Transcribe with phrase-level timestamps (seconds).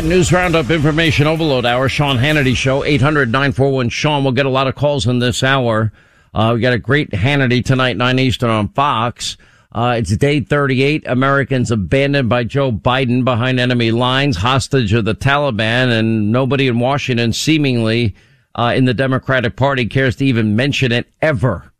[0.00, 4.24] News roundup, information overload hour, Sean Hannity show, 800 941 Sean.
[4.24, 5.92] We'll get a lot of calls in this hour.
[6.32, 9.36] Uh, we got a great Hannity tonight, 9 Eastern on Fox.
[9.70, 11.06] Uh, it's day 38.
[11.06, 16.78] Americans abandoned by Joe Biden behind enemy lines, hostage of the Taliban, and nobody in
[16.78, 18.14] Washington seemingly,
[18.54, 21.70] uh, in the Democratic Party cares to even mention it ever.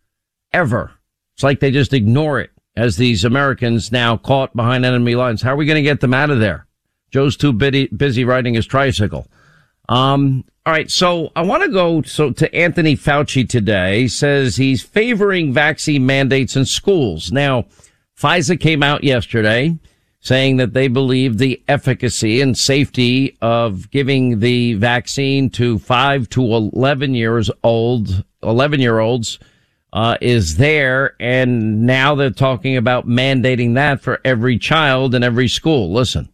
[0.53, 0.93] Ever.
[1.35, 5.41] It's like they just ignore it as these Americans now caught behind enemy lines.
[5.41, 6.67] How are we going to get them out of there?
[7.13, 9.29] Joe's too busy, busy riding his tricycle.
[9.89, 10.91] Um, all right.
[10.91, 16.57] So I want to go so to Anthony Fauci today says he's favoring vaccine mandates
[16.57, 17.31] in schools.
[17.31, 17.67] Now,
[18.19, 19.79] Pfizer came out yesterday
[20.21, 26.41] saying that they believe the efficacy and safety of giving the vaccine to five to
[26.43, 29.41] 11 years old, 11 year olds,
[29.93, 31.17] uh, is there.
[31.19, 35.93] And now they're talking about mandating that for every child in every school.
[35.93, 36.33] Listen.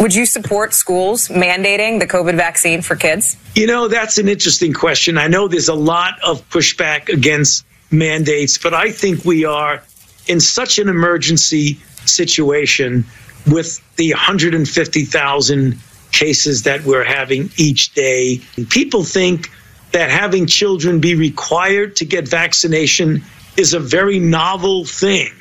[0.00, 3.36] Would you support schools mandating the COVID vaccine for kids?
[3.54, 5.18] You know, that's an interesting question.
[5.18, 9.82] I know there's a lot of pushback against mandates, but I think we are
[10.26, 13.04] in such an emergency situation
[13.46, 15.78] with the 150,000
[16.12, 18.40] cases that we're having each day.
[18.68, 19.50] People think
[19.92, 23.22] that having children be required to get vaccination
[23.56, 25.32] is a very novel thing.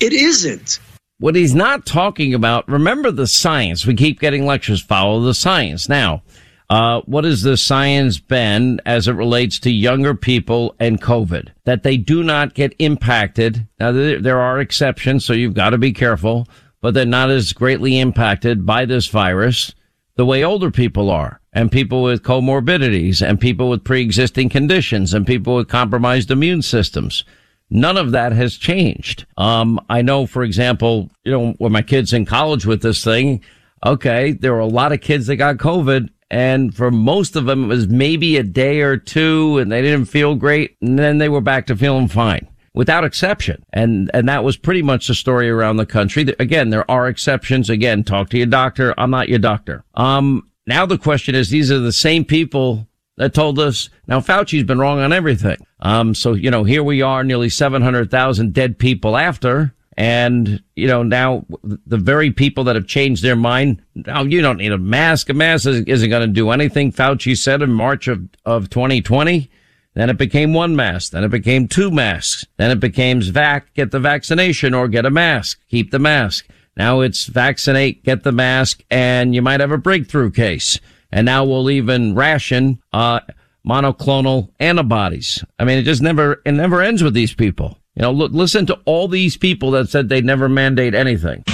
[0.00, 0.78] It isn't.
[1.20, 3.84] What he's not talking about, remember the science.
[3.84, 5.88] We keep getting lectures, follow the science.
[5.88, 6.22] Now,
[6.70, 11.48] uh, what has the science been as it relates to younger people and COVID?
[11.64, 13.66] That they do not get impacted.
[13.80, 16.46] Now, there, there are exceptions, so you've got to be careful,
[16.80, 19.74] but they're not as greatly impacted by this virus
[20.14, 25.26] the way older people are and people with comorbidities and people with pre-existing conditions and
[25.26, 27.24] people with compromised immune systems.
[27.70, 29.26] None of that has changed.
[29.36, 33.42] Um, I know, for example, you know, when my kids in college with this thing,
[33.84, 37.64] okay, there were a lot of kids that got COVID and for most of them,
[37.64, 40.76] it was maybe a day or two and they didn't feel great.
[40.82, 43.64] And then they were back to feeling fine without exception.
[43.72, 46.34] And, and that was pretty much the story around the country.
[46.38, 47.70] Again, there are exceptions.
[47.70, 48.94] Again, talk to your doctor.
[48.98, 49.84] I'm not your doctor.
[49.94, 52.87] Um, now the question is, these are the same people
[53.18, 53.90] that told us.
[54.06, 55.58] Now Fauci's been wrong on everything.
[55.80, 59.74] Um, so, you know, here we are nearly 700,000 dead people after.
[59.96, 64.58] And, you know, now the very people that have changed their mind, now you don't
[64.58, 65.28] need a mask.
[65.28, 66.92] A mask isn't going to do anything.
[66.92, 69.50] Fauci said in March of, of 2020.
[69.94, 71.10] Then it became one mask.
[71.10, 72.46] Then it became two masks.
[72.56, 76.46] Then it became vac, get the vaccination or get a mask, keep the mask.
[76.76, 80.78] Now it's vaccinate, get the mask, and you might have a breakthrough case.
[81.10, 83.20] And now we'll even ration, uh,
[83.66, 85.44] monoclonal antibodies.
[85.58, 87.78] I mean, it just never, it never ends with these people.
[87.94, 91.44] You know, look, listen to all these people that said they'd never mandate anything.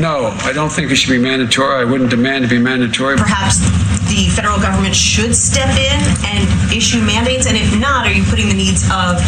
[0.00, 1.80] No, I don't think it should be mandatory.
[1.80, 3.16] I wouldn't demand to be mandatory.
[3.16, 3.58] Perhaps
[4.08, 7.46] the federal government should step in and issue mandates?
[7.46, 9.18] And if not, are you putting the needs of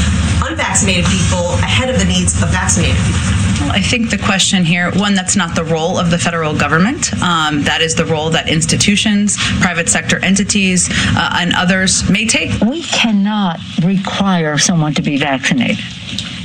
[0.46, 3.45] unvaccinated people ahead of the needs of vaccinated people?
[3.70, 7.12] I think the question here, one, that's not the role of the federal government.
[7.22, 12.60] Um, that is the role that institutions, private sector entities, uh, and others may take.
[12.60, 15.84] We cannot require someone to be vaccinated.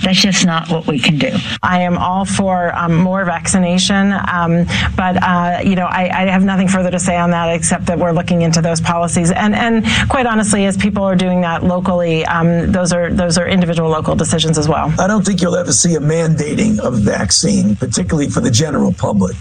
[0.01, 1.29] That's just not what we can do.
[1.61, 6.43] I am all for um, more vaccination, um, but uh, you know I, I, have
[6.43, 9.31] nothing further to say on that except that we're looking into those policies.
[9.31, 13.47] And and quite honestly, as people are doing that locally, um, those are those are
[13.47, 14.93] individual local decisions as well.
[14.99, 19.35] I don't think you'll ever see a mandating of vaccine, particularly for the general public.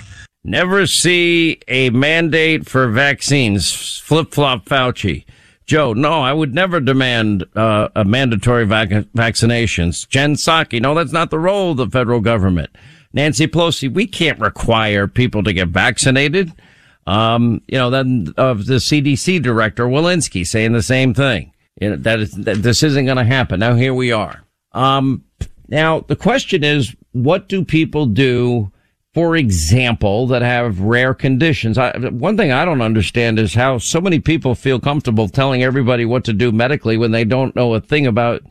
[0.44, 3.98] Never see a mandate for vaccines.
[3.98, 5.24] Flip flop Fauci.
[5.70, 10.08] Joe, no, I would never demand uh, a mandatory vac- vaccinations.
[10.08, 12.70] Jen Psaki, no, that's not the role of the federal government.
[13.12, 16.52] Nancy Pelosi, we can't require people to get vaccinated.
[17.06, 21.52] Um, you know, then of the CDC director Walensky saying the same thing.
[21.80, 23.60] You know, that, is, that this isn't going to happen.
[23.60, 24.42] Now here we are.
[24.72, 25.24] Um,
[25.68, 28.72] now the question is, what do people do?
[29.12, 31.76] For example, that have rare conditions.
[31.78, 36.04] I, one thing I don't understand is how so many people feel comfortable telling everybody
[36.04, 38.42] what to do medically when they don't know a thing about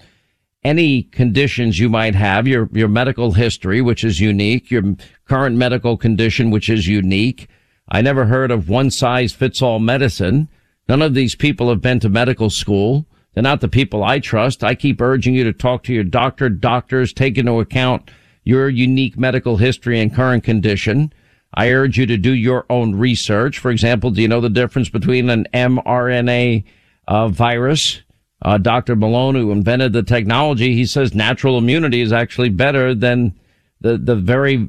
[0.63, 5.95] any conditions you might have, your, your medical history, which is unique, your current medical
[5.95, 7.48] condition, which is unique.
[7.88, 10.50] I never heard of one size fits all medicine.
[10.89, 13.06] None of these people have been to medical school.
[13.34, 14.63] They're not the people I trust.
[14.63, 16.50] I keep urging you to talk to your doctor.
[16.50, 18.12] Doctors take into account
[18.50, 21.13] your unique medical history and current condition.
[21.54, 23.60] I urge you to do your own research.
[23.60, 26.63] For example, do you know the difference between an mRNA
[27.07, 28.01] uh, virus?
[28.42, 28.96] Uh, Dr.
[28.96, 33.38] Malone, who invented the technology, he says natural immunity is actually better than
[33.81, 34.68] the, the very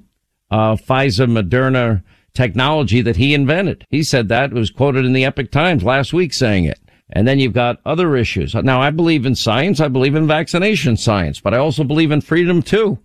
[0.50, 2.03] uh, Pfizer Moderna
[2.35, 3.87] technology that he invented.
[3.88, 6.81] He said that it was quoted in the Epoch Times last week saying it.
[7.12, 8.55] And then you've got other issues.
[8.55, 9.81] Now, I believe in science.
[9.81, 12.99] I believe in vaccination science, but I also believe in freedom too.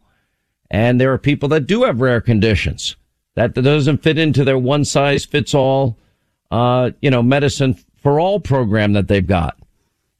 [0.71, 2.95] And there are people that do have rare conditions
[3.35, 5.97] that doesn't fit into their one size fits all,
[6.51, 9.57] uh, you know, medicine for all program that they've got.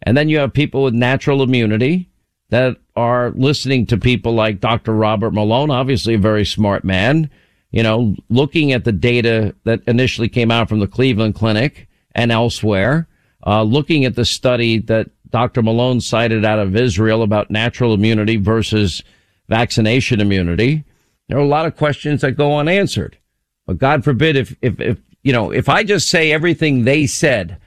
[0.04, 2.10] And then you have people with natural immunity
[2.50, 4.94] that are listening to people like Dr.
[4.94, 7.30] Robert Malone, obviously a very smart man,
[7.72, 12.32] you know, looking at the data that initially came out from the Cleveland Clinic and
[12.32, 13.08] elsewhere,
[13.46, 15.62] uh, looking at the study that Dr.
[15.62, 19.04] Malone cited out of Israel about natural immunity versus
[19.48, 20.84] vaccination immunity.
[21.28, 23.18] There are a lot of questions that go unanswered.
[23.66, 27.58] But God forbid if, if, if, you know, if I just say everything they said,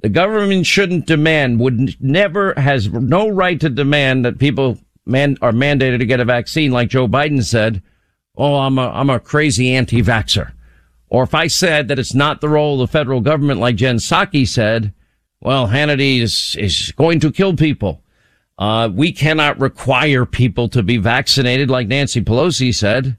[0.00, 5.52] the government shouldn't demand, would never, has no right to demand that people man, are
[5.52, 7.82] mandated to get a vaccine like Joe Biden said.
[8.36, 10.52] Oh, I'm a, I'm a crazy anti-vaxxer.
[11.08, 13.96] Or if I said that it's not the role of the federal government like Jen
[13.96, 14.92] Psaki said,
[15.40, 18.02] well, Hannity is, is going to kill people.
[18.58, 23.18] Uh, we cannot require people to be vaccinated, like Nancy Pelosi said.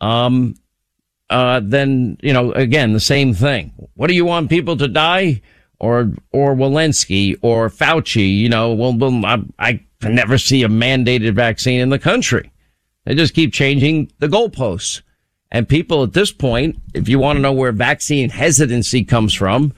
[0.00, 0.54] Um,
[1.30, 3.72] uh, then, you know, again, the same thing.
[3.94, 5.42] What do you want people to die?
[5.80, 11.34] Or, or Walensky or Fauci, you know, well, well I, I never see a mandated
[11.34, 12.50] vaccine in the country.
[13.04, 15.02] They just keep changing the goalposts.
[15.52, 19.72] And people at this point, if you want to know where vaccine hesitancy comes from,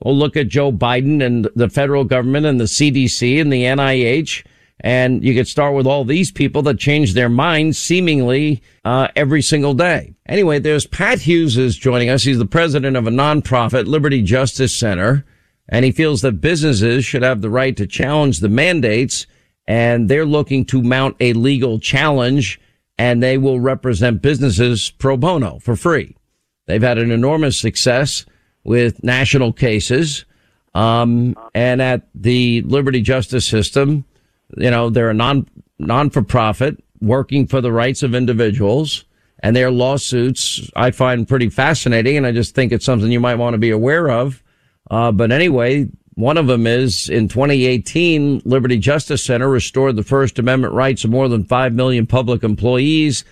[0.00, 4.44] well, look at Joe Biden and the federal government and the CDC and the NIH.
[4.80, 9.40] And you could start with all these people that change their minds seemingly uh, every
[9.40, 10.14] single day.
[10.26, 12.24] Anyway, there's Pat Hughes is joining us.
[12.24, 15.24] He's the president of a nonprofit, Liberty Justice Center,
[15.68, 19.26] and he feels that businesses should have the right to challenge the mandates.
[19.66, 22.60] And they're looking to mount a legal challenge,
[22.98, 26.16] and they will represent businesses pro bono for free.
[26.66, 28.26] They've had an enormous success
[28.66, 30.24] with national cases.
[30.74, 34.04] Um, and at the Liberty Justice System,
[34.56, 35.48] you know, they're a non,
[35.78, 39.04] non for profit working for the rights of individuals
[39.40, 42.16] and their lawsuits I find pretty fascinating.
[42.16, 44.42] And I just think it's something you might want to be aware of.
[44.90, 50.38] Uh, but anyway, one of them is in 2018, Liberty Justice Center restored the First
[50.38, 53.24] Amendment rights of more than 5 million public employees.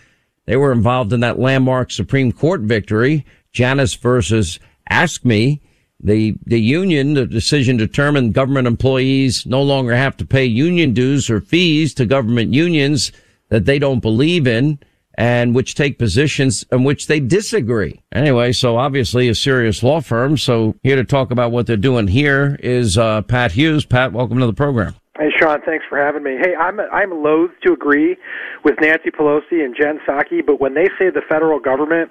[0.46, 4.60] They were involved in that landmark Supreme Court victory, Janus versus
[4.90, 5.60] AFSCME.
[6.00, 11.30] The, the union, the decision determined government employees no longer have to pay union dues
[11.30, 13.10] or fees to government unions
[13.48, 14.78] that they don't believe in
[15.16, 18.02] and which take positions in which they disagree.
[18.12, 20.36] Anyway, so obviously a serious law firm.
[20.36, 23.84] So here to talk about what they're doing here is uh, Pat Hughes.
[23.84, 24.94] Pat, welcome to the program.
[25.16, 26.36] Hey, Sean, thanks for having me.
[26.42, 28.16] Hey, I'm I'm loath to agree
[28.64, 32.10] with Nancy Pelosi and Jen Psaki, but when they say the federal government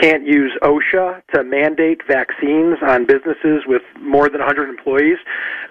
[0.00, 5.18] can't use OSHA to mandate vaccines on businesses with more than 100 employees,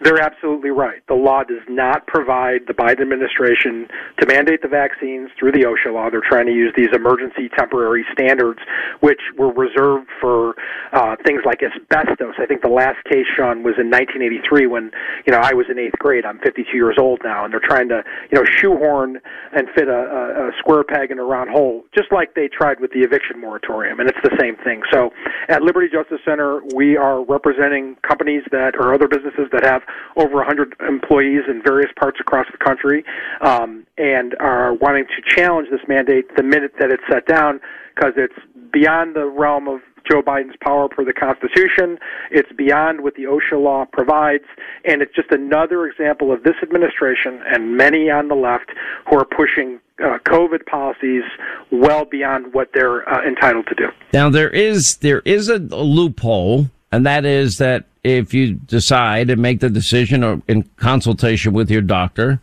[0.01, 1.01] they're absolutely right.
[1.07, 3.87] The law does not provide the Biden administration
[4.19, 6.09] to mandate the vaccines through the OSHA law.
[6.09, 8.59] They're trying to use these emergency temporary standards,
[8.99, 10.55] which were reserved for
[10.91, 12.35] uh, things like asbestos.
[12.37, 14.91] I think the last case, Sean, was in 1983 when
[15.25, 16.25] you know I was in eighth grade.
[16.25, 19.19] I'm 52 years old now, and they're trying to, you know, shoehorn
[19.53, 22.91] and fit a, a, square peg in a round hole, just like they tried with
[22.91, 24.81] the eviction moratorium, and it's the same thing.
[24.91, 25.11] So,
[25.49, 29.81] at Liberty Justice Center, we are representing companies that or other businesses that have
[30.15, 33.03] over 100 employees in various parts across the country,
[33.41, 37.59] um, and are wanting to challenge this mandate the minute that it's set down
[37.95, 38.33] because it's
[38.71, 41.97] beyond the realm of Joe Biden's power per the Constitution.
[42.31, 44.45] It's beyond what the OSHA law provides,
[44.85, 48.71] and it's just another example of this administration and many on the left
[49.09, 51.23] who are pushing uh, COVID policies
[51.71, 53.87] well beyond what they're uh, entitled to do.
[54.11, 59.41] Now there is there is a, loophole, and that is that if you decide and
[59.41, 62.39] make the decision or in consultation with your doctor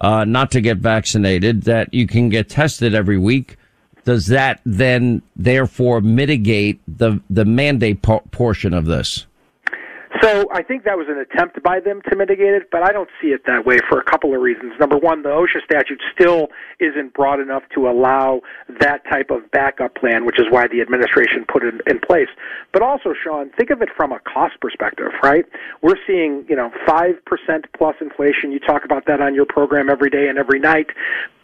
[0.00, 3.56] uh, not to get vaccinated, that you can get tested every week
[4.08, 9.26] does that then therefore mitigate the the mandate por- portion of this?
[10.22, 13.10] So I think that was an attempt by them to mitigate it, but I don't
[13.20, 14.72] see it that way for a couple of reasons.
[14.80, 16.48] Number one, the OSHA statute still
[16.80, 18.40] isn't broad enough to allow
[18.80, 22.28] that type of backup plan, which is why the administration put it in place.
[22.72, 25.44] But also, Sean, think of it from a cost perspective, right?
[25.82, 27.14] We're seeing, you know, 5%
[27.76, 28.50] plus inflation.
[28.50, 30.86] You talk about that on your program every day and every night.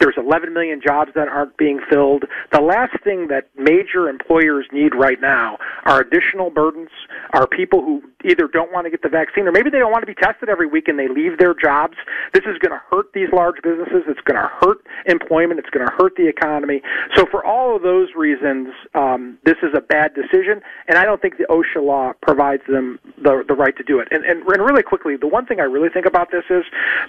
[0.01, 2.25] There's 11 million jobs that aren't being filled.
[2.53, 6.91] The last thing that major employers need right now are additional burdens,
[7.33, 9.93] are people who either don't don't want to get the vaccine, or maybe they don't
[9.93, 11.97] want to be tested every week and they leave their jobs.
[12.33, 14.09] This is going to hurt these large businesses.
[14.09, 15.61] It's going to hurt employment.
[15.61, 16.81] It's going to hurt the economy.
[17.15, 21.21] So, for all of those reasons, um, this is a bad decision, and I don't
[21.21, 24.09] think the OSHA law provides them the the right to do it.
[24.11, 26.65] And, and and really quickly, the one thing I really think about this is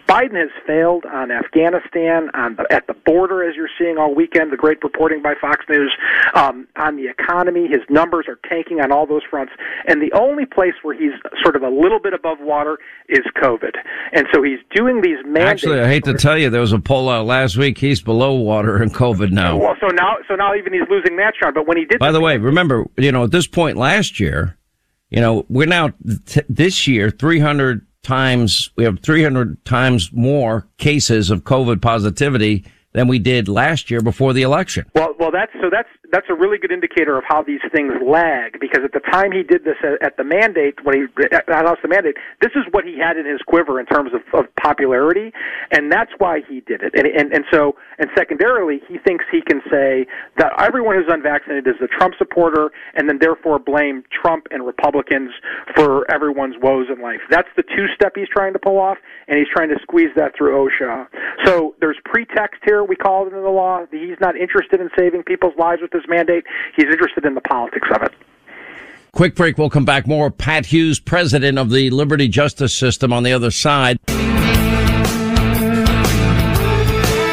[0.07, 4.51] Biden has failed on Afghanistan, on the, at the border, as you're seeing all weekend.
[4.51, 5.95] The great reporting by Fox News
[6.33, 7.67] um, on the economy.
[7.67, 9.53] His numbers are tanking on all those fronts,
[9.88, 11.13] and the only place where he's
[11.46, 13.74] sort of a little bit above water is COVID.
[14.14, 15.64] And so he's doing these mandates.
[15.64, 17.78] Actually, I hate to tell you, there was a poll out last week.
[17.78, 19.58] He's below water in COVID now.
[19.58, 21.54] Well, so now, so now even he's losing that chart.
[21.54, 24.58] But when he did, by the way, remember, you know, at this point last year,
[25.12, 25.90] you know, we're now
[26.25, 33.10] t- this year 300 times, we have 300 times more cases of COVID positivity than
[33.10, 34.86] we did last year before the election.
[34.96, 38.58] Well, well, that's so that's that's a really good indicator of how these things lag
[38.60, 41.04] because at the time he did this at, at the mandate when he
[41.48, 44.46] announced the mandate, this is what he had in his quiver in terms of, of
[44.56, 45.34] popularity,
[45.72, 46.96] and that's why he did it.
[46.96, 51.68] And, and and so and secondarily, he thinks he can say that everyone who's unvaccinated
[51.68, 55.32] is a Trump supporter, and then therefore blame Trump and Republicans
[55.75, 57.20] for everyone's woes in life.
[57.30, 58.98] That's the two step he's trying to pull off,
[59.28, 61.08] and he's trying to squeeze that through OSHA.
[61.44, 62.85] So there's pretext here.
[62.88, 63.86] We call it in the law.
[63.92, 66.46] He's not interested in saving people's lives with this mandate.
[66.75, 68.13] He's interested in the politics of it.
[69.12, 69.58] Quick break.
[69.58, 70.30] We'll come back more.
[70.30, 73.98] Pat Hughes, president of the Liberty Justice System on the other side.
[74.10, 74.15] All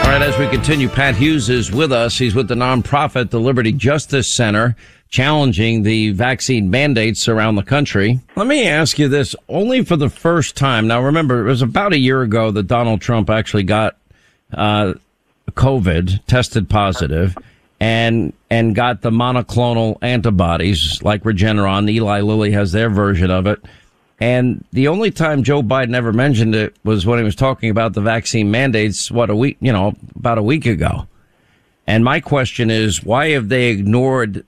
[0.09, 2.19] right, as we continue, Pat Hughes is with us.
[2.19, 4.77] He's with the nonprofit, the Liberty Justice Center,
[5.09, 8.21] challenging the vaccine mandates around the country.
[8.37, 10.87] Let me ask you this only for the first time.
[10.87, 13.97] Now, remember, it was about a year ago that Donald Trump actually got
[14.53, 14.95] uh,
[15.55, 17.37] COVID, tested positive
[17.81, 21.91] and and got the monoclonal antibodies like Regeneron.
[21.91, 23.61] Eli Lilly has their version of it.
[24.21, 27.95] And the only time Joe Biden ever mentioned it was when he was talking about
[27.95, 31.09] the vaccine mandates, what a week, you know, about a week ago.
[31.89, 34.47] And my question is, why have they ignored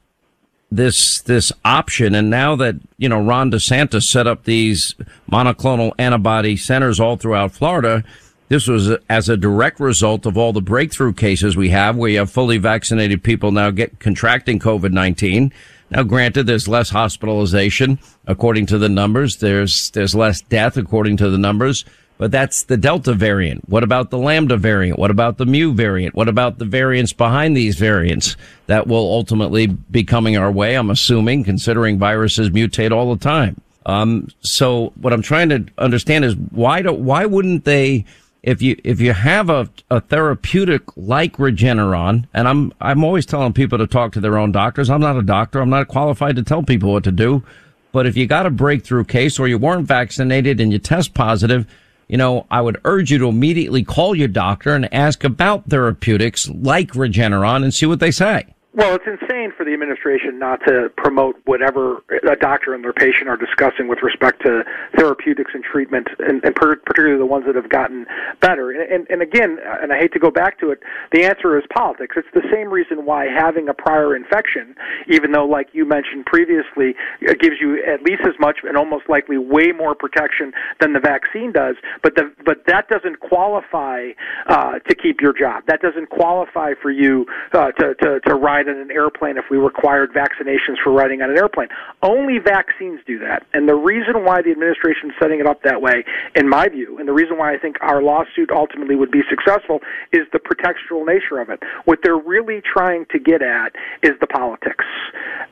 [0.70, 2.14] this, this option?
[2.14, 4.94] And now that, you know, Ron DeSantis set up these
[5.28, 8.04] monoclonal antibody centers all throughout Florida,
[8.48, 12.18] this was as a direct result of all the breakthrough cases we have where you
[12.18, 15.52] have fully vaccinated people now get contracting COVID-19.
[15.90, 19.36] Now, granted, there's less hospitalization according to the numbers.
[19.36, 21.84] There's, there's less death according to the numbers,
[22.18, 23.68] but that's the Delta variant.
[23.68, 24.98] What about the Lambda variant?
[24.98, 26.14] What about the Mu variant?
[26.14, 28.36] What about the variants behind these variants
[28.66, 30.74] that will ultimately be coming our way?
[30.74, 33.60] I'm assuming considering viruses mutate all the time.
[33.86, 38.04] Um, so what I'm trying to understand is why do, why wouldn't they
[38.44, 43.54] if you if you have a, a therapeutic like Regeneron, and I'm I'm always telling
[43.54, 44.90] people to talk to their own doctors.
[44.90, 45.60] I'm not a doctor.
[45.60, 47.42] I'm not qualified to tell people what to do.
[47.90, 51.66] But if you got a breakthrough case or you weren't vaccinated and you test positive,
[52.06, 56.48] you know, I would urge you to immediately call your doctor and ask about therapeutics
[56.50, 58.53] like Regeneron and see what they say.
[58.76, 63.28] Well, it's insane for the administration not to promote whatever a doctor and their patient
[63.28, 64.64] are discussing with respect to
[64.98, 68.04] therapeutics and treatment, and, and particularly the ones that have gotten
[68.40, 68.72] better.
[68.72, 70.80] And, and, and again, and I hate to go back to it,
[71.12, 72.16] the answer is politics.
[72.18, 74.74] It's the same reason why having a prior infection,
[75.06, 79.08] even though, like you mentioned previously, it gives you at least as much and almost
[79.08, 84.08] likely way more protection than the vaccine does, but the but that doesn't qualify
[84.48, 85.62] uh, to keep your job.
[85.68, 89.44] That doesn't qualify for you uh, to, to to ride ride in an airplane if
[89.50, 91.68] we required vaccinations for riding on an airplane.
[92.02, 93.47] Only vaccines do that.
[93.52, 96.04] And the reason why the administration is setting it up that way,
[96.35, 99.80] in my view, and the reason why I think our lawsuit ultimately would be successful
[100.12, 101.62] is the pretextual nature of it.
[101.85, 104.85] What they're really trying to get at is the politics.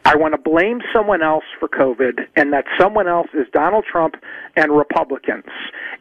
[0.05, 4.15] I want to blame someone else for COVID, and that someone else is Donald Trump
[4.57, 5.45] and Republicans.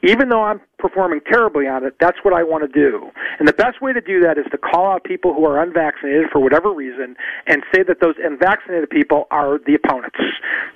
[0.03, 3.09] Even though I'm performing terribly on it, that's what I want to do.
[3.39, 6.29] And the best way to do that is to call out people who are unvaccinated
[6.31, 7.15] for whatever reason
[7.47, 10.19] and say that those unvaccinated people are the opponents.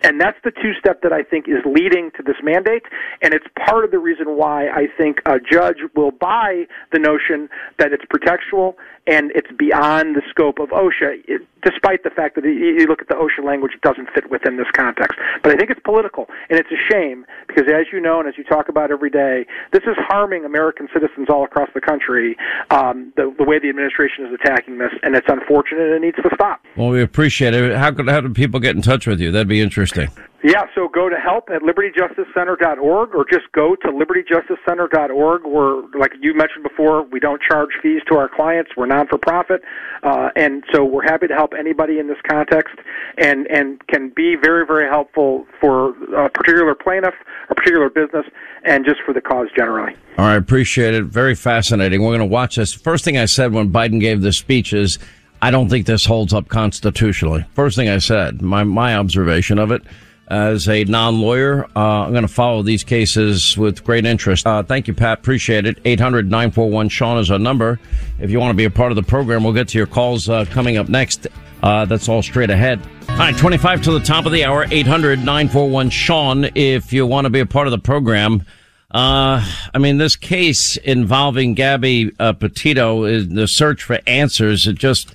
[0.04, 2.84] And that's the two step that I think is leading to this mandate.
[3.22, 7.50] And it's part of the reason why I think a judge will buy the notion
[7.80, 8.76] that it's pretextual
[9.08, 13.08] and it's beyond the scope of OSHA, it, despite the fact that you look at
[13.08, 15.18] the OSHA language, it doesn't fit within this context.
[15.44, 18.38] But I think it's political, and it's a shame because, as you know and as
[18.38, 22.36] you talk about every day, this is harming American citizens all across the country.
[22.70, 26.18] Um, the, the way the administration is attacking this, and it's unfortunate, and it needs
[26.18, 26.62] to stop.
[26.76, 27.76] Well, we appreciate it.
[27.76, 29.32] How could how do people get in touch with you?
[29.32, 30.10] That'd be interesting.
[30.46, 35.44] Yeah, so go to help at libertyjusticecenter.org or just go to libertyjusticecenter.org.
[35.44, 38.70] We're, like you mentioned before, we don't charge fees to our clients.
[38.78, 39.64] We're non for profit.
[40.04, 42.76] Uh, and so we're happy to help anybody in this context
[43.18, 47.16] and, and can be very, very helpful for a particular plaintiff,
[47.50, 48.28] a particular business,
[48.66, 49.96] and just for the cause generally.
[50.20, 51.06] All right, appreciate it.
[51.06, 52.04] Very fascinating.
[52.04, 52.72] We're going to watch this.
[52.72, 55.00] First thing I said when Biden gave this speech is,
[55.42, 57.48] I don't think this holds up constitutionally.
[57.54, 59.82] First thing I said, my, my observation of it
[60.28, 61.66] as a non-lawyer.
[61.76, 64.46] Uh, I'm going to follow these cases with great interest.
[64.48, 65.20] Uh, thank you, Pat.
[65.20, 65.82] Appreciate it.
[65.84, 67.80] 800-941-SEAN is our number.
[68.20, 70.30] If you want to be a part of the program, we'll get to your calls
[70.30, 71.28] uh, coming up next.
[71.62, 72.80] Uh, that's all straight ahead.
[73.10, 77.40] All right, 25 to the top of the hour, 800-941-SEAN if you want to be
[77.40, 78.44] a part of the program.
[78.92, 84.68] Uh, I mean, this case involving Gabby uh, Petito is the search for answers.
[84.68, 85.14] It just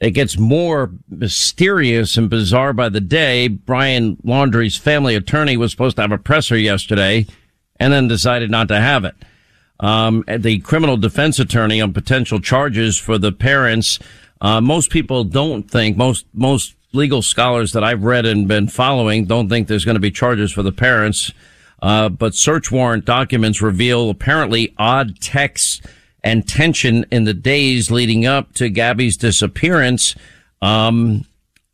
[0.00, 3.48] it gets more mysterious and bizarre by the day.
[3.48, 7.26] Brian Laundrie's family attorney was supposed to have a presser yesterday
[7.80, 9.14] and then decided not to have it.
[9.80, 13.98] Um, the criminal defense attorney on potential charges for the parents.
[14.40, 19.26] Uh, most people don't think, most, most legal scholars that I've read and been following
[19.26, 21.32] don't think there's going to be charges for the parents.
[21.80, 25.80] Uh, but search warrant documents reveal apparently odd texts
[26.22, 30.14] and tension in the days leading up to Gabby's disappearance.
[30.60, 31.24] Um,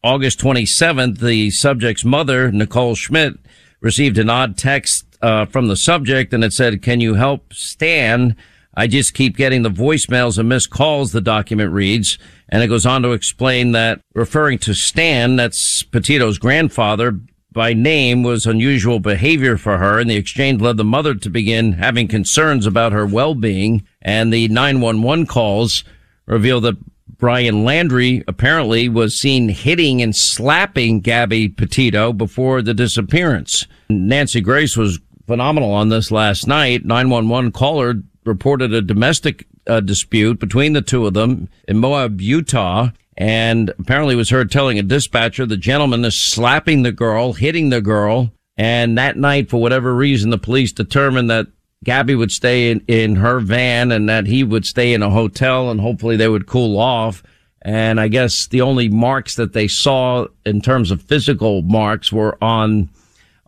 [0.02, 3.34] August 27th, the subject's mother, Nicole Schmidt,
[3.80, 8.36] received an odd text uh, from the subject and it said, Can you help Stan?
[8.76, 12.18] I just keep getting the voicemails and missed calls, the document reads.
[12.48, 17.18] And it goes on to explain that referring to Stan, that's Petito's grandfather,
[17.54, 21.72] by name was unusual behavior for her, and the exchange led the mother to begin
[21.72, 23.86] having concerns about her well-being.
[24.02, 25.84] And the 911 calls
[26.26, 26.76] reveal that
[27.16, 33.66] Brian Laundrie apparently was seen hitting and slapping Gabby Petito before the disappearance.
[33.88, 36.84] Nancy Grace was phenomenal on this last night.
[36.84, 37.94] 911 caller
[38.24, 44.14] reported a domestic uh, dispute between the two of them in Moab, Utah and apparently
[44.14, 48.32] was heard telling a dispatcher the gentleman is slapping the girl, hitting the girl.
[48.56, 51.48] And that night, for whatever reason, the police determined that
[51.84, 55.70] Gabby would stay in, in her van and that he would stay in a hotel
[55.70, 57.22] and hopefully they would cool off.
[57.62, 62.36] And I guess the only marks that they saw in terms of physical marks were
[62.42, 62.90] on,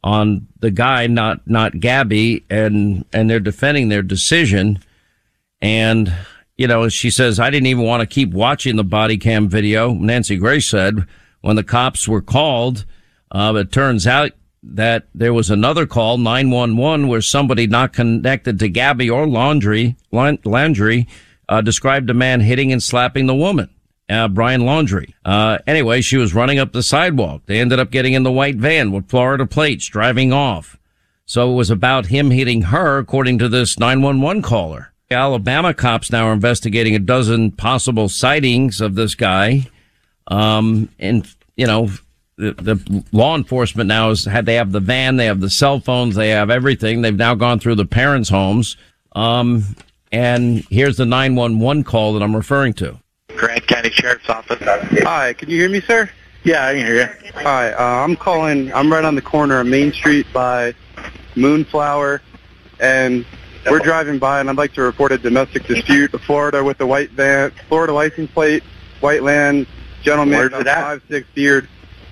[0.02, 2.44] on the guy, not, not Gabby.
[2.49, 4.78] And, and they're defending their decision.
[5.60, 6.12] And
[6.56, 9.92] you know, she says, I didn't even want to keep watching the body cam video.
[9.92, 11.06] Nancy Grace said
[11.40, 12.84] when the cops were called,
[13.30, 18.69] uh, it turns out that there was another call, 911, where somebody not connected to
[18.69, 21.06] Gabby or Laundrie, Landry,
[21.49, 23.71] uh, described a man hitting and slapping the woman.
[24.08, 25.14] Uh, Brian Laundrie.
[25.25, 27.42] Uh, anyway, she was running up the sidewalk.
[27.47, 30.78] They ended up getting in the white van with Florida plates, driving off.
[31.25, 34.92] So it was about him hitting her, according to this 911 caller.
[35.10, 39.69] Alabama cops now are investigating a dozen possible sightings of this guy.
[40.26, 41.90] Um, and, you know,
[42.36, 45.78] the, the law enforcement now has had, they have the van, they have the cell
[45.78, 47.02] phones, they have everything.
[47.02, 48.76] They've now gone through the parents' homes.
[49.12, 49.64] Um,
[50.10, 52.99] and here's the 911 call that I'm referring to.
[53.36, 54.58] Grant County Sheriff's Office.
[54.60, 56.10] Hi, can you hear me, sir?
[56.42, 57.32] Yeah, I can hear you.
[57.34, 58.73] Hi, uh, I'm calling.
[58.73, 60.75] I'm right on the corner of Main Street by
[61.34, 62.23] Moonflower,
[62.80, 63.26] and
[63.71, 66.11] we're driving by, and I'd like to report a domestic dispute.
[66.23, 68.63] Florida with a white van, Florida license plate,
[69.00, 69.67] white land,
[70.02, 71.69] gentleman, five six beard.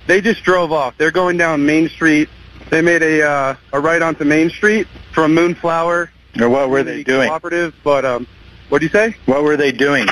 [0.07, 0.97] They just drove off.
[0.97, 2.29] They're going down Main Street.
[2.69, 6.11] They made a uh, a right onto Main Street from Moonflower.
[6.39, 7.29] Or what were they doing?
[7.29, 8.27] Cooperative, but um,
[8.69, 9.15] what do you say?
[9.25, 10.07] What were they doing?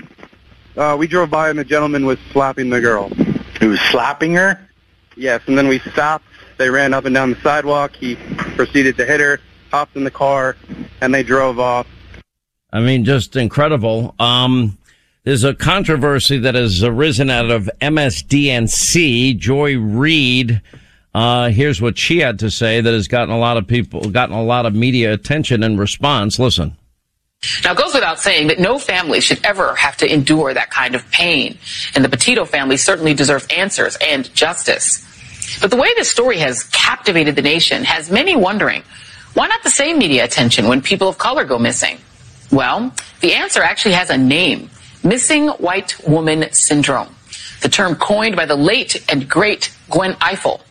[0.76, 3.10] Uh, we drove by, and the gentleman was slapping the girl.
[3.60, 4.70] He was slapping her.
[5.16, 6.26] Yes, and then we stopped.
[6.58, 7.96] They ran up and down the sidewalk.
[7.96, 8.16] He
[8.56, 9.40] proceeded to hit her
[9.74, 10.56] hopped in the car,
[11.02, 11.88] and they drove off.
[12.72, 14.14] I mean, just incredible.
[14.20, 14.78] Um,
[15.24, 19.36] there's a controversy that has arisen out of MSDNC.
[19.38, 20.62] Joy Reid,
[21.16, 24.36] uh, here's what she had to say that has gotten a lot of people, gotten
[24.36, 26.38] a lot of media attention and response.
[26.38, 26.78] Listen.
[27.64, 30.94] Now, it goes without saying that no family should ever have to endure that kind
[30.94, 31.58] of pain.
[31.96, 35.04] And the Petito family certainly deserve answers and justice.
[35.60, 38.84] But the way this story has captivated the nation has many wondering
[39.34, 41.98] why not the same media attention when people of color go missing?
[42.52, 44.70] Well, the answer actually has a name.
[45.04, 47.16] Missing White Woman Syndrome.
[47.62, 50.62] The term coined by the late and great Gwen Ifill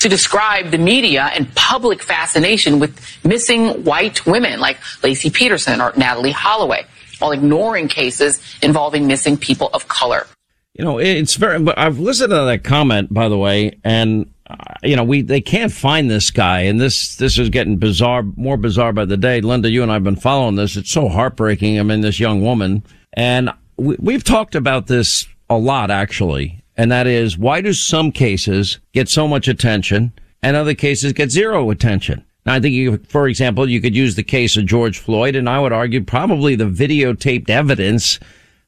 [0.00, 5.92] to describe the media and public fascination with missing white women like Laci Peterson or
[5.92, 6.84] Natalee Holloway,
[7.20, 10.26] while ignoring cases involving missing people of color.
[10.74, 14.96] You know, it's very, I've listened to that comment, by the way, and uh, you
[14.96, 18.92] know, we they can't find this guy, and this this is getting bizarre, more bizarre
[18.92, 19.40] by the day.
[19.40, 20.76] Linda, you and I've been following this.
[20.76, 21.78] It's so heartbreaking.
[21.78, 22.82] I mean, this young woman,
[23.12, 28.10] and we, we've talked about this a lot actually, and that is why do some
[28.10, 32.24] cases get so much attention and other cases get zero attention?
[32.46, 35.46] Now, I think, you, for example, you could use the case of George Floyd, and
[35.46, 38.18] I would argue probably the videotaped evidence,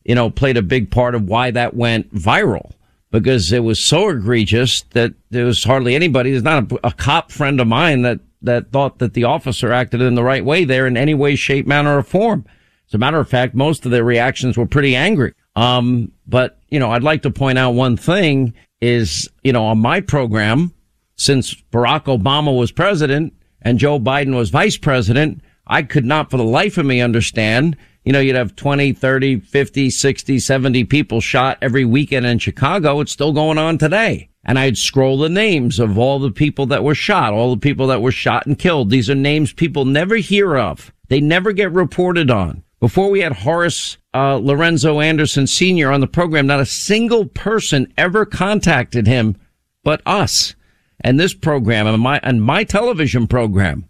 [0.04, 2.72] you know, played a big part of why that went viral
[3.12, 6.30] because it was so egregious that there was hardly anybody.
[6.30, 10.00] There's not a, a, cop friend of mine that, that thought that the officer acted
[10.00, 12.46] in the right way there in any way, shape, manner, or form.
[12.88, 15.34] As a matter of fact, most of their reactions were pretty angry.
[15.54, 19.78] Um, but, you know, I'd like to point out one thing is, you know, on
[19.78, 20.72] my program,
[21.14, 26.38] since Barack Obama was president, and Joe Biden was vice president, I could not for
[26.38, 27.76] the life of me understand.
[28.04, 33.00] You know, you'd have 20, 30, 50, 60, 70 people shot every weekend in Chicago.
[33.00, 34.28] It's still going on today.
[34.44, 37.86] And I'd scroll the names of all the people that were shot, all the people
[37.88, 38.90] that were shot and killed.
[38.90, 40.92] These are names people never hear of.
[41.08, 42.64] They never get reported on.
[42.80, 45.92] Before we had Horace uh, Lorenzo Anderson Sr.
[45.92, 49.36] on the program, not a single person ever contacted him
[49.84, 50.54] but us
[51.00, 53.88] and this program and my, and my television program.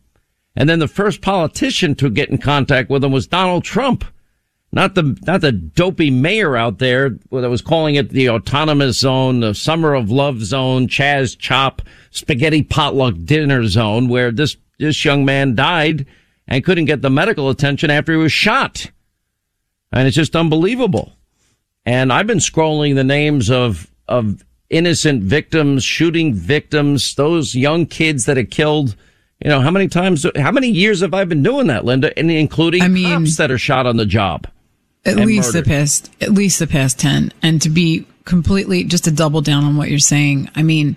[0.55, 4.05] And then the first politician to get in contact with him was Donald Trump.
[4.75, 9.41] Not the, not the dopey mayor out there that was calling it the autonomous zone,
[9.41, 15.27] the summer of love zone, Chaz Chop, spaghetti potluck dinner zone, where this, this young
[15.27, 16.07] man died
[16.49, 18.91] and couldn't get the medical attention after he was shot.
[19.93, 21.13] And it's just unbelievable.
[21.85, 28.25] And I've been scrolling the names of, of innocent victims, shooting victims, those young kids
[28.25, 28.97] that are killed.
[29.45, 32.17] You know, how many times, how many years have I been doing that, Linda?
[32.17, 34.47] And including I mean, cops that are shot on the job.
[35.05, 35.65] At least murdered.
[35.65, 37.33] the past, at least the past 10.
[37.43, 40.97] And to be completely, just to double down on what you're saying, I mean,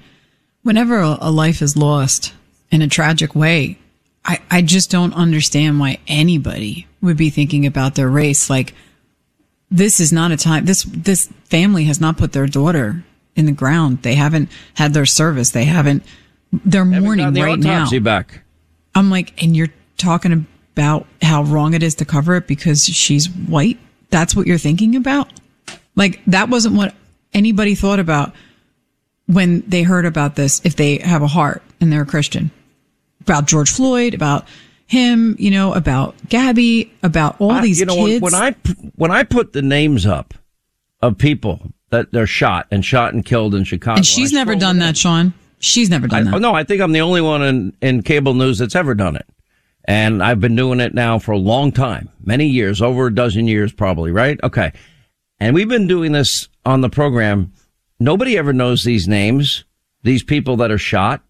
[0.61, 2.33] whenever a, a life is lost
[2.69, 3.79] in a tragic way,
[4.23, 8.47] I, I just don't understand why anybody would be thinking about their race.
[8.49, 8.75] Like,
[9.71, 13.03] this is not a time, this, this family has not put their daughter
[13.35, 14.03] in the ground.
[14.03, 15.51] They haven't had their service.
[15.51, 16.03] They haven't.
[16.63, 17.89] They're mourning the right now.
[17.99, 18.41] Back.
[18.93, 23.29] I'm like, and you're talking about how wrong it is to cover it because she's
[23.29, 23.79] white.
[24.09, 25.31] That's what you're thinking about.
[25.95, 26.95] Like that wasn't what
[27.33, 28.33] anybody thought about
[29.27, 30.61] when they heard about this.
[30.63, 32.51] If they have a heart and they're a Christian,
[33.21, 34.47] about George Floyd, about
[34.87, 38.21] him, you know, about Gabby, about all these you know, kids.
[38.21, 38.55] When I
[38.95, 40.33] when I put the names up
[41.01, 43.97] of people that they're shot and shot and killed in Chicago.
[43.97, 45.33] And she's never done that, Sean.
[45.59, 46.35] She's never done I, that.
[46.35, 49.15] Oh, no, I think I'm the only one in, in cable news that's ever done
[49.15, 49.25] it.
[49.85, 53.47] And I've been doing it now for a long time, many years, over a dozen
[53.47, 54.39] years probably, right?
[54.43, 54.71] Okay.
[55.39, 57.53] And we've been doing this on the program.
[57.99, 59.63] Nobody ever knows these names,
[60.01, 61.23] these people that are shot,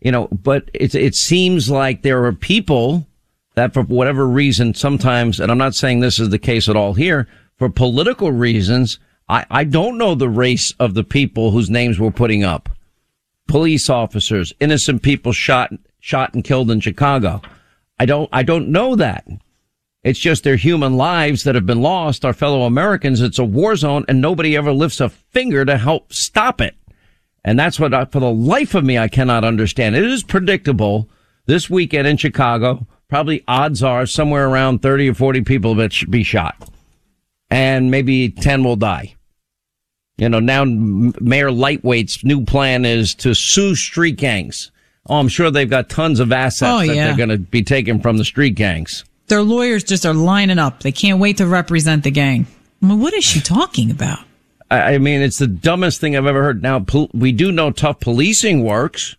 [0.00, 3.06] you know, but it, it seems like there are people
[3.54, 6.94] that for whatever reason sometimes, and I'm not saying this is the case at all
[6.94, 11.98] here, for political reasons, I, I don't know the race of the people whose names
[11.98, 12.68] we're putting up.
[13.46, 17.40] Police officers, innocent people shot, shot and killed in Chicago.
[17.98, 19.26] I don't, I don't know that.
[20.02, 23.20] It's just their human lives that have been lost, our fellow Americans.
[23.20, 26.76] It's a war zone and nobody ever lifts a finger to help stop it.
[27.44, 29.96] And that's what I, for the life of me, I cannot understand.
[29.96, 31.08] It is predictable
[31.46, 32.86] this weekend in Chicago.
[33.08, 36.70] Probably odds are somewhere around 30 or 40 people that should be shot
[37.50, 39.14] and maybe 10 will die.
[40.16, 44.70] You know, now Mayor Lightweight's new plan is to sue street gangs.
[45.06, 47.06] Oh, I'm sure they've got tons of assets oh, that yeah.
[47.06, 49.04] they're going to be taken from the street gangs.
[49.26, 50.82] Their lawyers just are lining up.
[50.82, 52.46] They can't wait to represent the gang.
[52.82, 54.20] I mean, what is she talking about?
[54.70, 56.62] I mean, it's the dumbest thing I've ever heard.
[56.62, 59.16] Now, we do know tough policing works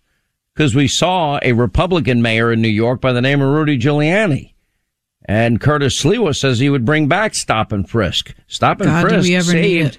[0.53, 4.53] because we saw a Republican mayor in New York by the name of Rudy Giuliani.
[5.25, 8.33] And Curtis Sliwa says he would bring back stop and frisk.
[8.47, 9.97] Stop and God, frisk saved.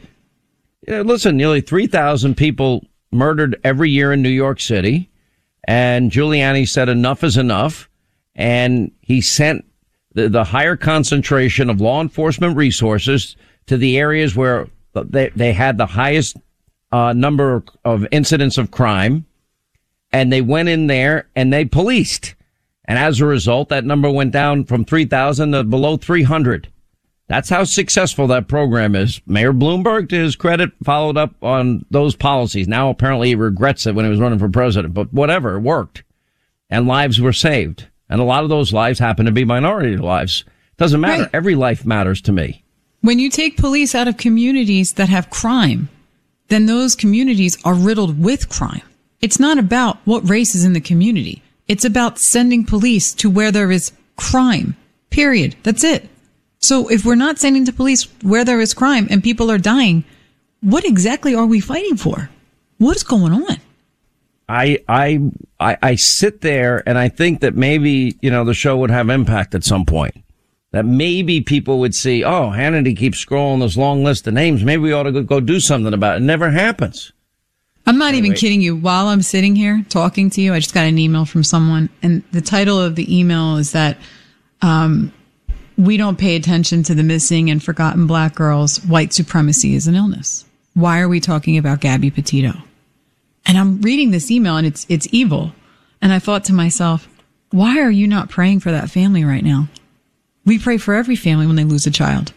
[0.87, 5.11] Listen, nearly 3,000 people murdered every year in New York City.
[5.67, 7.89] And Giuliani said enough is enough.
[8.35, 9.65] And he sent
[10.13, 15.77] the, the higher concentration of law enforcement resources to the areas where they, they had
[15.77, 16.37] the highest
[16.93, 19.27] uh, number of incidents of crime.
[20.13, 22.35] And they went in there and they policed.
[22.85, 26.71] And as a result, that number went down from 3,000 to below 300.
[27.29, 29.21] That's how successful that program is.
[29.27, 32.69] Mayor Bloomberg, to his credit, followed up on those policies.
[32.69, 36.05] Now apparently he regrets it when he was running for president, but whatever, it worked.
[36.71, 37.89] And lives were saved.
[38.09, 40.45] And a lot of those lives happen to be minority lives.
[40.77, 41.23] Doesn't matter.
[41.25, 41.31] Right.
[41.35, 42.63] Every life matters to me.
[43.01, 45.89] When you take police out of communities that have crime,
[46.49, 48.83] then those communities are riddled with crime.
[49.21, 51.43] It's not about what race is in the community.
[51.67, 54.77] It's about sending police to where there is crime.
[55.11, 55.57] Period.
[55.63, 56.09] That's it.
[56.67, 60.03] So if we're not sending to police where there is crime and people are dying,
[60.63, 62.29] what exactly are we fighting for?
[62.79, 63.59] What is going on?
[64.49, 68.77] I, I, I, I sit there and I think that maybe, you know, the show
[68.79, 70.25] would have impact at some point.
[70.73, 74.65] That maybe people would see, oh, Hannity keeps scrolling this long list of names.
[74.65, 76.23] Maybe we ought to go, go do something about it.
[76.23, 77.13] It never happens.
[77.87, 78.75] I'm not even kidding you.
[78.75, 82.25] While I'm sitting here talking to you, I just got an email from someone, and
[82.33, 83.99] the title of the email is that
[84.63, 85.13] um,
[85.77, 88.79] we don't pay attention to the missing and forgotten black girls.
[88.85, 90.45] White supremacy is an illness.
[90.75, 92.53] Why are we talking about Gabby Petito?
[93.47, 95.53] And I'm reading this email, and it's it's evil.
[96.03, 97.09] And I thought to myself,
[97.51, 99.69] why are you not praying for that family right now?
[100.45, 102.33] We pray for every family when they lose a child.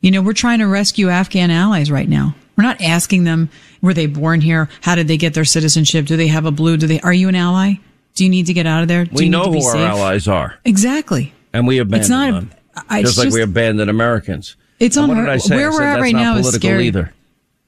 [0.00, 2.34] You know, we're trying to rescue Afghan allies right now.
[2.56, 3.48] We're not asking them,
[3.80, 4.68] were they born here?
[4.82, 6.06] How did they get their citizenship?
[6.06, 6.76] Do they have a blue?
[6.76, 7.74] Do they, are you an ally?
[8.14, 9.04] Do you need to get out of there?
[9.04, 9.88] Do We you know need to be who our safe?
[9.88, 10.58] allies are.
[10.64, 11.32] Exactly.
[11.52, 12.50] And we abandon It's not- them.
[12.88, 14.56] I- just like just- we abandon Americans.
[14.78, 15.56] It's And what did I say?
[15.56, 16.86] where I we're said at that's right not now is scary.
[16.86, 17.12] either.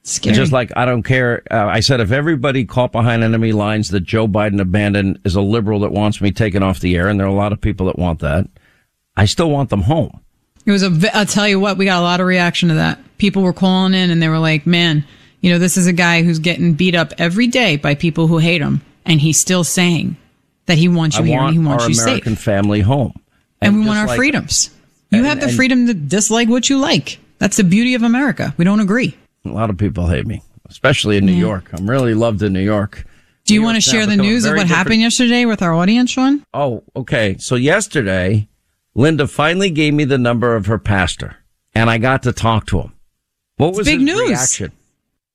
[0.05, 0.31] Scary.
[0.31, 1.43] It's just like I don't care.
[1.51, 5.41] Uh, I said if everybody caught behind enemy lines that Joe Biden abandoned is a
[5.43, 7.87] liberal that wants me taken off the air, and there are a lot of people
[7.87, 8.49] that want that.
[9.17, 10.21] I still want them home.
[10.65, 11.17] It was a.
[11.17, 12.99] I'll tell you what, we got a lot of reaction to that.
[13.19, 15.05] People were calling in and they were like, "Man,
[15.41, 18.38] you know, this is a guy who's getting beat up every day by people who
[18.38, 20.17] hate him, and he's still saying
[20.67, 22.81] that he wants you I here want and he wants our you American safe, family
[22.81, 23.12] home,
[23.61, 24.71] and, we want our like- freedoms.
[25.12, 27.18] You and- have the freedom to dislike what you like.
[27.38, 28.55] That's the beauty of America.
[28.57, 29.16] We don't agree.
[29.44, 31.70] A lot of people hate me, especially in New York.
[31.72, 33.05] I'm really loved in New York.
[33.44, 35.61] Do you New want to York's share the news of what different- happened yesterday with
[35.62, 36.44] our audience, Sean?
[36.55, 37.37] Oh, okay.
[37.38, 38.48] So yesterday,
[38.94, 41.37] Linda finally gave me the number of her pastor,
[41.75, 42.92] and I got to talk to him.
[43.57, 44.29] What It's was big news.
[44.29, 44.72] reaction?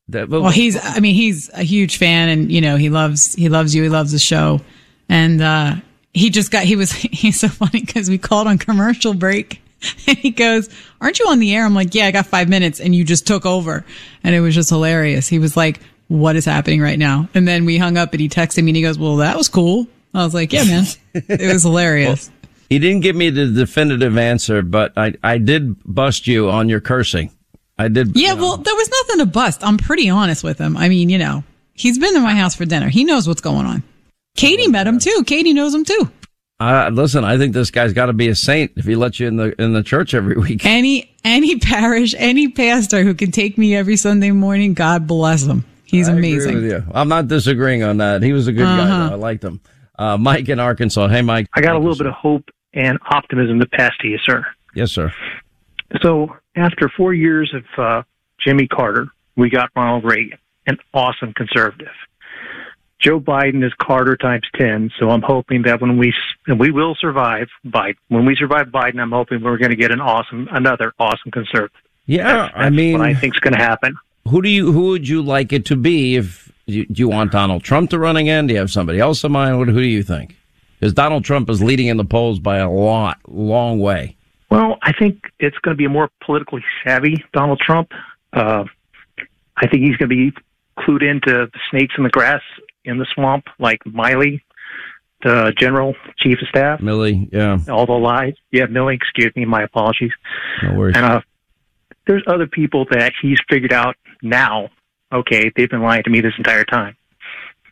[0.10, 3.50] That- Well, he's, I mean, he's a huge fan and, you know, he loves, he
[3.50, 3.84] loves you.
[3.84, 4.62] He loves the show.
[5.10, 5.76] And, uh,
[6.14, 9.62] he just got, he was, he's so funny because we called on commercial break
[10.08, 10.70] and he goes,
[11.02, 11.66] aren't you on the air?
[11.66, 13.86] I'm like, yeah, I got five minutes and you just took over.
[14.24, 15.28] And it was just hilarious.
[15.28, 17.30] He was like, what is happening right now?
[17.34, 19.50] And then we hung up and he texted me and he goes, well, that was
[19.50, 19.88] cool.
[20.14, 22.32] I was like, yeah, man, it was hilarious.
[22.70, 26.82] He didn't give me the definitive answer, but I, I did bust you on your
[26.82, 27.32] cursing.
[27.78, 28.16] I did.
[28.16, 29.64] Yeah, well, there was nothing to bust.
[29.64, 30.76] I'm pretty honest with him.
[30.76, 32.90] I mean, you know, he's been to my house for dinner.
[32.90, 33.84] He knows what's going on.
[34.36, 35.24] Katie oh, met him too.
[35.26, 36.12] Katie knows him too.
[36.60, 39.28] Uh, listen, I think this guy's got to be a saint if he lets you
[39.28, 40.66] in the in the church every week.
[40.66, 45.66] Any any parish, any pastor who can take me every Sunday morning, God bless him.
[45.84, 46.56] He's I agree amazing.
[46.56, 46.84] with you.
[46.94, 48.24] I'm not disagreeing on that.
[48.24, 48.80] He was a good guy.
[48.80, 49.10] Uh-huh.
[49.10, 49.14] Though.
[49.14, 49.62] I liked him.
[49.98, 51.08] Uh, Mike in Arkansas.
[51.08, 51.48] Hey, Mike.
[51.54, 54.46] I got a little bit of hope and optimism to pass to you, sir.
[54.76, 55.12] Yes, sir.
[56.02, 58.04] So after four years of uh,
[58.46, 61.88] Jimmy Carter, we got Ronald Reagan, an awesome conservative.
[63.00, 64.92] Joe Biden is Carter times ten.
[65.00, 66.14] So I'm hoping that when we
[66.48, 69.92] and we will survive Biden, when we survive Biden, I'm hoping we're going to get
[69.92, 71.78] an awesome, another awesome conservative.
[72.06, 73.96] Yeah, I mean, I think's going to happen.
[74.28, 74.72] Who do you?
[74.72, 76.16] Who would you like it to be?
[76.16, 78.48] If you, do you want Donald Trump to run again?
[78.48, 79.60] Do you have somebody else in mind?
[79.60, 80.36] What, who do you think?
[80.80, 84.16] Because Donald Trump is leading in the polls by a lot, long way.
[84.50, 87.92] Well, I think it's going to be a more politically savvy Donald Trump.
[88.32, 88.66] Uh,
[89.58, 90.32] I think he's going to be
[90.78, 92.42] clued into the snakes in the grass
[92.88, 94.44] in the swamp, like Miley,
[95.24, 96.80] the general chief of staff.
[96.80, 98.34] Milley, yeah, All the lies.
[98.52, 100.12] Yeah, Milley, excuse me, my apologies.
[100.64, 100.96] no worries.
[100.96, 101.22] And uh,
[102.06, 104.70] there's other people that he's figured out now.
[105.12, 106.96] Okay, they've been lying to me this entire time,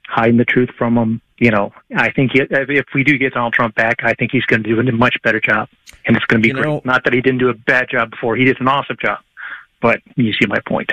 [0.08, 1.22] hiding the truth from them.
[1.38, 4.46] You know, I think he, if we do get Donald Trump back, I think he's
[4.46, 5.68] going to do a much better job,
[6.06, 6.66] and it's going to be You great.
[6.66, 9.20] know- Not that he didn't do a bad job before; he did an awesome job.
[9.82, 10.92] But you see my point.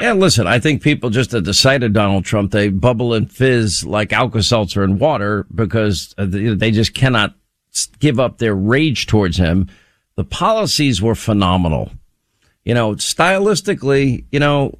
[0.00, 3.30] Yeah, listen, I think people just at the sight of Donald Trump, they bubble and
[3.30, 7.34] fizz like Alka-Seltzer in water because uh, they they just cannot
[7.98, 9.68] give up their rage towards him.
[10.16, 11.92] The policies were phenomenal.
[12.64, 14.74] You know, stylistically, you know,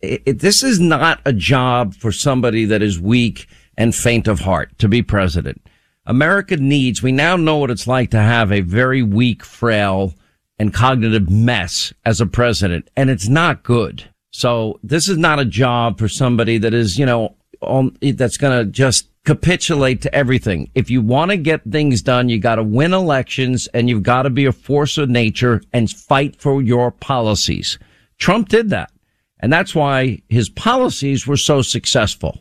[0.00, 3.46] it, it, this is not a job for somebody that is weak
[3.76, 5.66] and faint of heart to be president.
[6.06, 10.14] America needs, we now know what it's like to have a very weak, frail,
[10.58, 14.04] and cognitive mess as a president, and it's not good.
[14.36, 18.58] So this is not a job for somebody that is, you know, on, that's going
[18.58, 20.72] to just capitulate to everything.
[20.74, 24.22] If you want to get things done, you got to win elections and you've got
[24.22, 27.78] to be a force of nature and fight for your policies.
[28.18, 28.90] Trump did that.
[29.38, 32.40] And that's why his policies were so successful.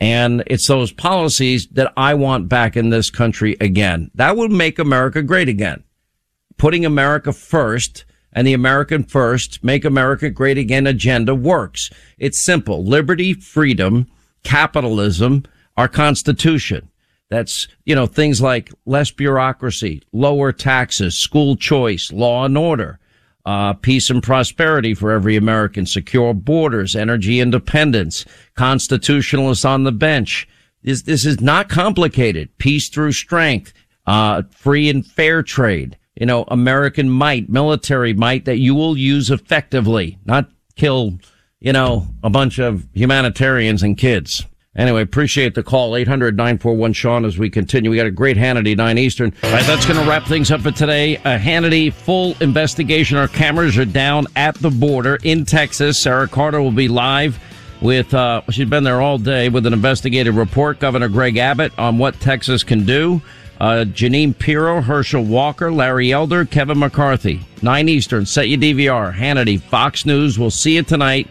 [0.00, 4.10] And it's those policies that I want back in this country again.
[4.14, 5.84] That would make America great again.
[6.56, 11.90] Putting America first and the American first, make America great again agenda works.
[12.18, 12.84] It's simple.
[12.84, 14.06] Liberty, freedom,
[14.44, 15.44] capitalism,
[15.76, 16.88] our constitution.
[17.28, 22.98] That's, you know, things like less bureaucracy, lower taxes, school choice, law and order,
[23.46, 30.48] uh, peace and prosperity for every American, secure borders, energy independence, constitutionalists on the bench.
[30.82, 32.56] This, this is not complicated.
[32.58, 33.72] Peace through strength,
[34.06, 39.30] uh, free and fair trade, you know, American might, military might that you will use
[39.30, 41.18] effectively, not kill,
[41.60, 44.46] you know, a bunch of humanitarians and kids.
[44.76, 45.96] Anyway, appreciate the call.
[45.96, 47.90] 800 941 Sean as we continue.
[47.90, 49.32] We got a great Hannity 9 Eastern.
[49.42, 51.16] All right, that's going to wrap things up for today.
[51.16, 53.16] A Hannity full investigation.
[53.16, 56.02] Our cameras are down at the border in Texas.
[56.02, 57.42] Sarah Carter will be live
[57.80, 60.80] with, uh, she's been there all day with an investigative report.
[60.80, 63.22] Governor Greg Abbott on what Texas can do.
[63.60, 67.40] Uh, Jeanine Pirro, Herschel Walker, Larry Elder, Kevin McCarthy.
[67.60, 68.24] 9 Eastern.
[68.24, 69.14] Set your DVR.
[69.14, 70.38] Hannity, Fox News.
[70.38, 71.28] We'll see you tonight.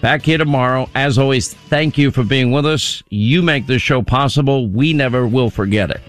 [0.00, 0.88] Back here tomorrow.
[0.96, 3.02] As always, thank you for being with us.
[3.10, 4.66] You make this show possible.
[4.66, 6.00] We never will forget it.